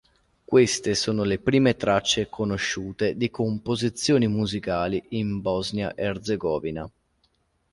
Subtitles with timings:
[0.43, 6.91] Queste sono le prime tracce conosciute di composizioni musicali in Bosnia Erzegovina.